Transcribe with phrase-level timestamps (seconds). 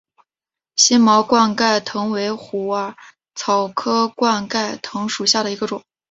[0.75, 2.95] 星毛冠盖藤为虎耳
[3.35, 5.83] 草科冠盖藤属下的一个种。